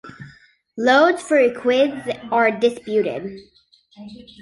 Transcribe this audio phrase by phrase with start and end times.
[0.79, 3.39] Loads for equids are disputed.